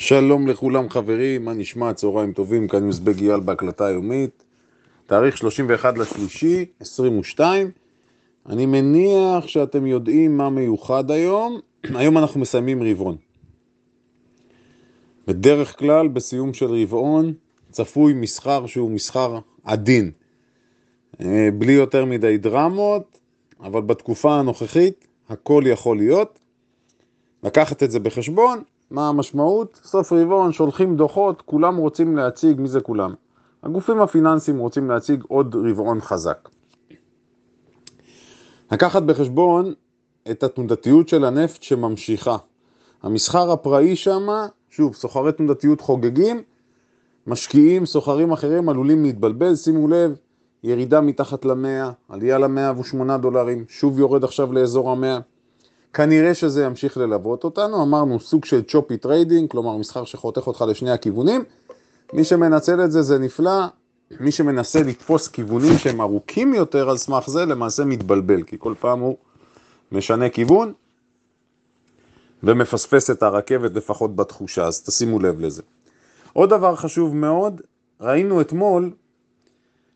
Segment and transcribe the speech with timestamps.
[0.00, 1.92] שלום לכולם חברים, מה נשמע?
[1.92, 4.44] צהריים טובים, כאן יוזבג אייל בהקלטה יומית,
[5.06, 7.70] תאריך 31 לשלישי, 22.
[8.48, 11.60] אני מניח שאתם יודעים מה מיוחד היום.
[11.98, 13.16] היום אנחנו מסיימים רבעון.
[15.26, 17.32] בדרך כלל בסיום של רבעון
[17.70, 20.10] צפוי מסחר שהוא מסחר עדין,
[21.20, 23.18] אה, בלי יותר מדי דרמות,
[23.60, 26.38] אבל בתקופה הנוכחית הכל יכול להיות.
[27.42, 29.80] לקחת את זה בחשבון, מה המשמעות?
[29.84, 33.14] סוף רבעון, שולחים דוחות, כולם רוצים להציג, מי זה כולם?
[33.62, 36.48] הגופים הפיננסיים רוצים להציג עוד רבעון חזק.
[38.72, 39.72] לקחת בחשבון
[40.30, 42.36] את התנודתיות של הנפט שממשיכה.
[43.02, 44.26] המסחר הפראי שם,
[44.70, 46.42] שוב, סוחרי תנודתיות חוגגים,
[47.26, 50.16] משקיעים, סוחרים אחרים עלולים להתבלבל, שימו לב,
[50.62, 55.18] ירידה מתחת למאה, עלייה למאה ושמונה דולרים, שוב יורד עכשיו לאזור המאה.
[55.92, 60.90] כנראה שזה ימשיך ללוות אותנו, אמרנו סוג של choppy trading, כלומר מסחר שחותך אותך לשני
[60.90, 61.44] הכיוונים.
[62.12, 63.64] מי שמנצל את זה זה נפלא,
[64.20, 69.00] מי שמנסה לתפוס כיוונים שהם ארוכים יותר על סמך זה למעשה מתבלבל, כי כל פעם
[69.00, 69.16] הוא
[69.92, 70.72] משנה כיוון
[72.42, 75.62] ומפספס את הרכבת לפחות בתחושה, אז תשימו לב לזה.
[76.32, 77.60] עוד דבר חשוב מאוד,
[78.00, 78.90] ראינו אתמול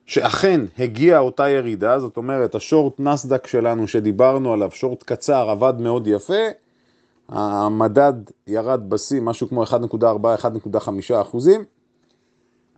[0.06, 5.75] שאכן הגיעה אותה ירידה, זאת אומרת ה short נאסד"ק שלנו שדיברנו עליו, short קצר, עבד
[5.81, 6.42] מאוד יפה,
[7.28, 8.12] המדד
[8.47, 11.64] ירד בשיא משהו כמו 1.4-1.5 אחוזים.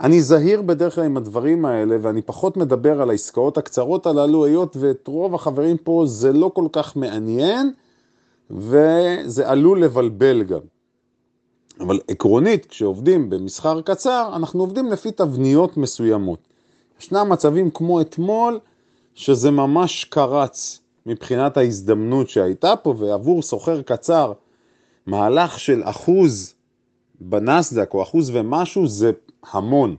[0.01, 4.77] אני זהיר בדרך כלל עם הדברים האלה ואני פחות מדבר על העסקאות הקצרות הללו, היות
[4.81, 7.73] ואת רוב החברים פה זה לא כל כך מעניין
[8.51, 10.61] וזה עלול לבלבל גם.
[11.81, 16.54] אבל עקרונית, כשעובדים במסחר קצר, אנחנו עובדים לפי תבניות מסוימות.
[17.01, 18.59] ישנם מצבים כמו אתמול,
[19.15, 24.33] שזה ממש קרץ מבחינת ההזדמנות שהייתה פה, ועבור סוחר קצר,
[25.07, 26.55] מהלך של אחוז
[27.21, 29.11] בנסדק או אחוז ומשהו זה
[29.53, 29.97] המון.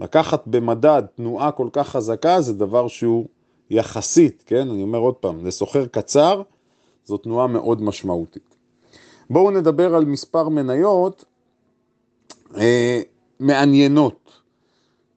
[0.00, 3.26] לקחת במדד תנועה כל כך חזקה זה דבר שהוא
[3.70, 4.70] יחסית, כן?
[4.70, 6.42] אני אומר עוד פעם, לסוחר קצר
[7.04, 8.54] זו תנועה מאוד משמעותית.
[9.30, 11.24] בואו נדבר על מספר מניות
[12.56, 13.00] אה,
[13.40, 14.39] מעניינות.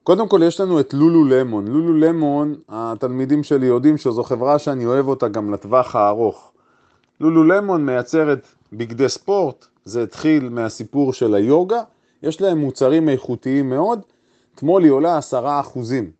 [0.04, 1.68] קודם כל יש לנו את לולו למון.
[1.68, 6.52] לולו למון, התלמידים שלי יודעים שזו חברה שאני אוהב אותה גם לטווח הארוך.
[7.20, 11.82] לולו למון מייצרת בגדי ספורט, זה התחיל מהסיפור של היוגה,
[12.22, 14.00] יש להם מוצרים איכותיים מאוד,
[14.54, 16.10] אתמול היא עולה עשרה אחוזים.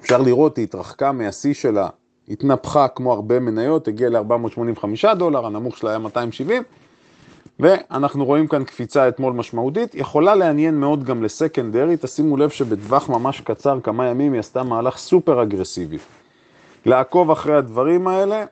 [0.00, 1.88] אפשר לראות, היא התרחקה מהשיא שלה,
[2.28, 6.62] התנפחה כמו הרבה מניות, הגיעה ל-485 דולר, הנמוך שלה היה 270,
[7.60, 13.40] ואנחנו רואים כאן קפיצה אתמול משמעותית, יכולה לעניין מאוד גם לסקנדרי, תשימו לב שבטווח ממש
[13.40, 15.98] קצר, כמה ימים, היא עשתה מהלך סופר אגרסיבי.
[16.86, 18.44] לעקוב אחרי הדברים האלה,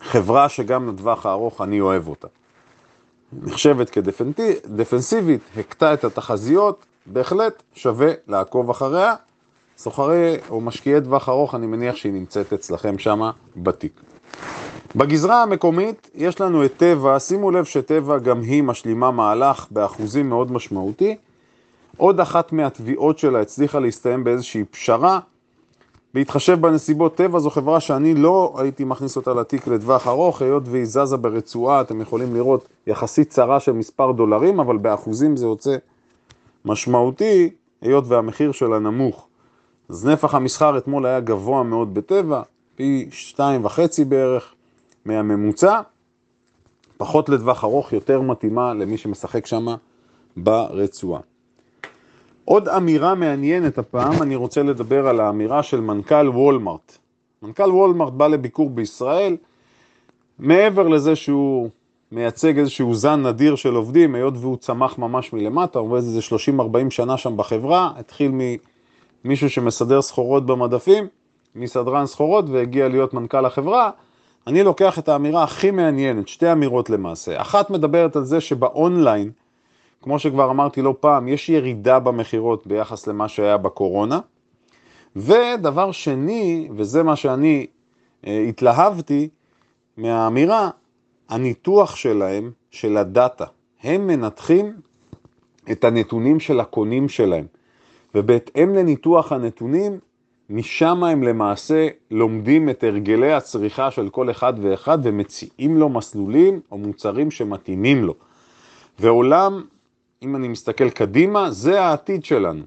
[0.00, 2.28] חברה שגם לטווח הארוך אני אוהב אותה.
[3.32, 9.14] נחשבת כדפנסיבית, הכתה את התחזיות, בהחלט שווה לעקוב אחריה.
[9.78, 14.00] סוחרי או משקיעי טווח ארוך, אני מניח שהיא נמצאת אצלכם שמה בתיק.
[14.96, 20.52] בגזרה המקומית יש לנו את טבע, שימו לב שטבע גם היא משלימה מהלך באחוזים מאוד
[20.52, 21.16] משמעותי.
[21.96, 25.18] עוד אחת מהתביעות שלה הצליחה להסתיים באיזושהי פשרה.
[26.14, 30.84] בהתחשב בנסיבות טבע זו חברה שאני לא הייתי מכניס אותה לתיק לטווח ארוך, היות והיא
[30.84, 35.76] זזה ברצועה, אתם יכולים לראות יחסית צרה של מספר דולרים, אבל באחוזים זה יוצא
[36.64, 37.50] משמעותי,
[37.82, 39.26] היות והמחיר שלה נמוך.
[39.88, 42.42] אז נפח המסחר אתמול היה גבוה מאוד בטבע,
[42.76, 44.55] פי שתיים וחצי בערך.
[45.06, 45.80] מהממוצע,
[46.96, 49.66] פחות לטווח ארוך, יותר מתאימה למי שמשחק שם
[50.36, 51.20] ברצועה.
[52.44, 56.98] עוד אמירה מעניינת הפעם, אני רוצה לדבר על האמירה של מנכ"ל וולמרט.
[57.42, 59.36] מנכ"ל וולמרט בא לביקור בישראל,
[60.38, 61.70] מעבר לזה שהוא
[62.12, 66.20] מייצג איזשהו זן נדיר של עובדים, היות והוא צמח ממש מלמטה, הוא עובד איזה
[66.58, 68.32] 30-40 שנה שם בחברה, התחיל
[69.24, 71.08] ממישהו שמסדר סחורות במדפים,
[71.54, 73.90] מסדרן סחורות והגיע להיות מנכ"ל החברה,
[74.46, 77.40] אני לוקח את האמירה הכי מעניינת, שתי אמירות למעשה.
[77.40, 79.30] אחת מדברת על זה שבאונליין,
[80.02, 84.20] כמו שכבר אמרתי לא פעם, יש ירידה במכירות ביחס למה שהיה בקורונה.
[85.16, 87.66] ודבר שני, וזה מה שאני
[88.26, 89.28] אה, התלהבתי
[89.96, 90.70] מהאמירה,
[91.28, 93.44] הניתוח שלהם, של הדאטה.
[93.82, 94.72] הם מנתחים
[95.72, 97.46] את הנתונים של הקונים שלהם,
[98.14, 99.98] ובהתאם לניתוח הנתונים,
[100.50, 106.78] משם הם למעשה לומדים את הרגלי הצריכה של כל אחד ואחד ומציעים לו מסלולים או
[106.78, 108.14] מוצרים שמתאימים לו.
[108.98, 109.64] ועולם,
[110.22, 112.62] אם אני מסתכל קדימה, זה העתיד שלנו.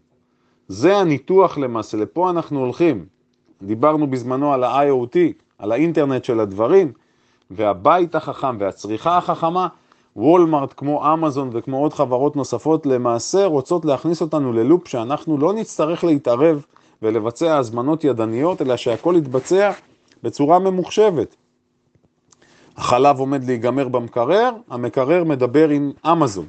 [0.67, 3.05] זה הניתוח למעשה, לפה אנחנו הולכים.
[3.61, 5.17] דיברנו בזמנו על ה-IoT,
[5.57, 6.91] על האינטרנט של הדברים,
[7.51, 9.67] והבית החכם והצריכה החכמה.
[10.15, 16.03] וולמארט, כמו אמזון וכמו עוד חברות נוספות, למעשה רוצות להכניס אותנו ללופ שאנחנו לא נצטרך
[16.03, 16.65] להתערב
[17.01, 19.71] ולבצע הזמנות ידניות, אלא שהכל יתבצע
[20.23, 21.35] בצורה ממוחשבת.
[22.77, 26.45] החלב עומד להיגמר במקרר, המקרר מדבר עם אמזון.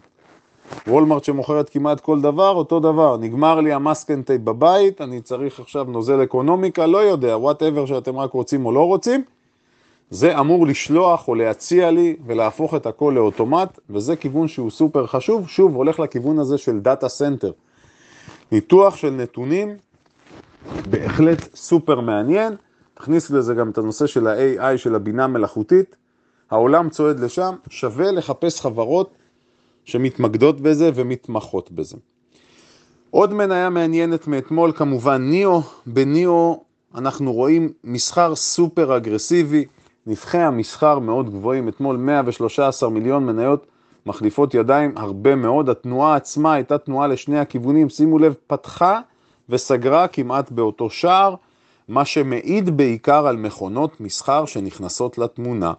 [0.86, 5.60] וולמרט שמוכרת כמעט כל דבר, אותו דבר, נגמר לי ה masking tape בבית, אני צריך
[5.60, 9.22] עכשיו נוזל אקונומיקה, לא יודע, whatever שאתם רק רוצים או לא רוצים,
[10.10, 15.48] זה אמור לשלוח או להציע לי ולהפוך את הכל לאוטומט, וזה כיוון שהוא סופר חשוב,
[15.48, 17.52] שוב הולך לכיוון הזה של data center.
[18.52, 19.76] ניתוח של נתונים,
[20.90, 22.56] בהחלט סופר מעניין,
[22.94, 25.96] תכניס לזה גם את הנושא של ה-AI, של הבינה מלאכותית,
[26.50, 29.10] העולם צועד לשם, שווה לחפש חברות
[29.84, 31.96] שמתמקדות בזה ומתמחות בזה.
[33.10, 36.64] עוד מניה מעניינת מאתמול, כמובן ניאו, בניאו
[36.94, 39.64] אנחנו רואים מסחר סופר אגרסיבי,
[40.06, 43.66] נבחי המסחר מאוד גבוהים, אתמול 113 מיליון מניות
[44.06, 49.00] מחליפות ידיים, הרבה מאוד, התנועה עצמה הייתה תנועה לשני הכיוונים, שימו לב, פתחה
[49.50, 51.34] וסגרה כמעט באותו שער,
[51.88, 55.72] מה שמעיד בעיקר על מכונות מסחר שנכנסות לתמונה.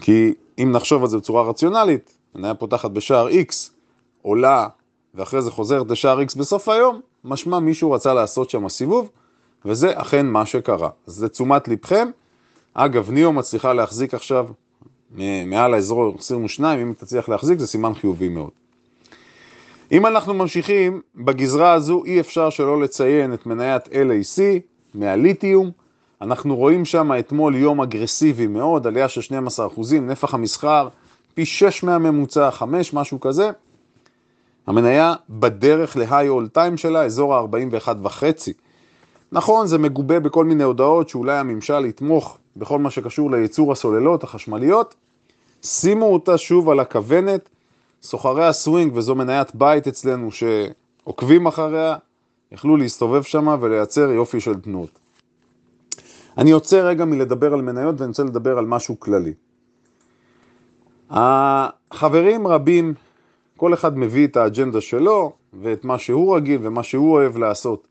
[0.00, 3.54] כי אם נחשוב על זה בצורה רציונלית, מניה פותחת בשער X,
[4.22, 4.68] עולה,
[5.14, 9.10] ואחרי זה חוזרת לשער X בסוף היום, משמע מישהו רצה לעשות שם סיבוב,
[9.64, 10.88] וזה אכן מה שקרה.
[11.06, 12.08] אז זה תשומת לבכם.
[12.74, 14.46] אגב, ניאו מצליחה להחזיק עכשיו
[15.46, 18.50] מעל האזור 22, אם היא תצליח להחזיק זה סימן חיובי מאוד.
[19.92, 24.40] אם אנחנו ממשיכים, בגזרה הזו אי אפשר שלא לציין את מניית LAC
[24.94, 25.70] מהליתיום,
[26.20, 30.88] אנחנו רואים שם אתמול יום אגרסיבי מאוד, עלייה של 12 אחוזים, נפח המסחר
[31.34, 33.50] פי 6 מהממוצע, 5, משהו כזה.
[34.66, 38.52] המניה בדרך להיי אול טיים שלה, אזור ה-41 וחצי.
[39.32, 44.94] נכון, זה מגובה בכל מיני הודעות שאולי הממשל יתמוך בכל מה שקשור לייצור הסוללות החשמליות.
[45.62, 47.48] שימו אותה שוב על הכוונת,
[48.02, 51.96] סוחרי הסווינג, וזו מניית בית אצלנו שעוקבים אחריה,
[52.52, 54.98] יכלו להסתובב שם ולייצר יופי של תנועות.
[56.38, 59.32] אני יוצא רגע מלדבר על מניות ואני רוצה לדבר על משהו כללי.
[61.10, 62.94] החברים רבים,
[63.56, 67.86] כל אחד מביא את האג'נדה שלו ואת מה שהוא רגיל ומה שהוא אוהב לעשות.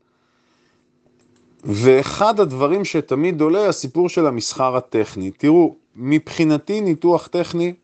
[1.64, 5.30] ואחד הדברים שתמיד עולה, הסיפור של המסחר הטכני.
[5.30, 7.74] תראו, מבחינתי ניתוח טכני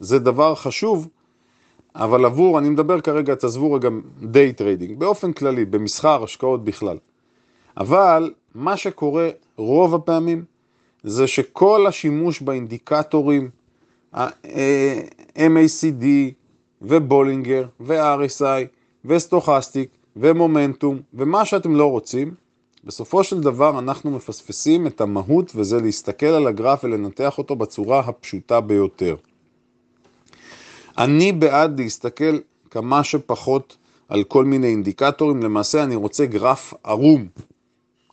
[0.00, 1.08] זה דבר חשוב,
[1.94, 3.88] אבל עבור, אני מדבר כרגע, תעזבו רגע
[4.22, 6.98] day trading, באופן כללי, במסחר, השקעות בכלל.
[7.76, 10.44] אבל מה שקורה רוב הפעמים
[11.02, 13.50] זה שכל השימוש באינדיקטורים,
[14.12, 16.04] ה-MACD
[16.82, 18.66] ובולינגר ו-RSI
[19.04, 22.34] ו stochastic ומומנטום ומה שאתם לא רוצים,
[22.84, 28.60] בסופו של דבר אנחנו מפספסים את המהות וזה להסתכל על הגרף ולנתח אותו בצורה הפשוטה
[28.60, 29.16] ביותר.
[30.98, 32.38] אני בעד להסתכל
[32.70, 33.76] כמה שפחות
[34.08, 37.26] על כל מיני אינדיקטורים, למעשה אני רוצה גרף ערום.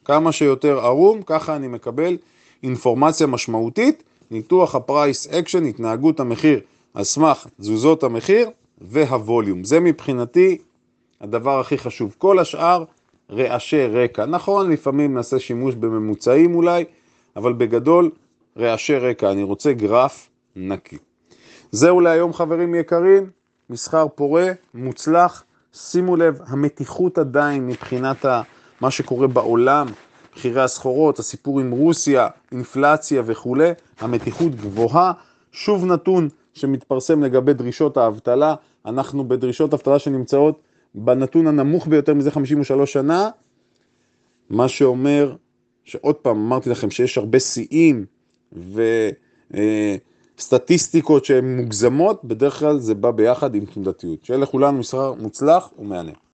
[0.06, 2.18] כמה שיותר ערום, ככה אני מקבל
[2.63, 6.59] אינפורמציה משמעותית, ניתוח ה price action, התנהגות המחיר
[6.94, 8.50] על סמך תזוזות המחיר
[8.81, 9.63] וה volume.
[9.63, 10.57] זה מבחינתי
[11.21, 12.15] הדבר הכי חשוב.
[12.18, 12.83] כל השאר
[13.29, 14.25] רעשי רקע.
[14.25, 16.83] נכון, לפעמים נעשה שימוש בממוצעים אולי,
[17.35, 18.12] אבל בגדול
[18.57, 19.31] רעשי רקע.
[19.31, 20.97] אני רוצה גרף נקי.
[21.72, 23.30] זהו להיום חברים יקרים,
[23.69, 25.44] מסחר פורה, מוצלח.
[25.74, 28.25] שימו לב, המתיחות עדיין מבחינת
[28.82, 29.88] מה שקורה בעולם,
[30.36, 35.12] מחירי הסחורות, הסיפור עם רוסיה, אינפלציה וכולי, המתיחות גבוהה.
[35.51, 40.62] שוב נתון שמתפרסם לגבי דרישות האבטלה, אנחנו בדרישות אבטלה שנמצאות
[40.96, 43.30] בנתון הנמוך ביותר מזה 53 שנה,
[44.50, 45.36] מה שאומר
[45.84, 48.06] שעוד פעם אמרתי לכם שיש הרבה שיאים
[50.38, 54.25] וסטטיסטיקות שהן מוגזמות, בדרך כלל זה בא ביחד עם תנודתיות.
[54.25, 56.12] שיהיה לכולנו מסחר מוצלח ומהנה.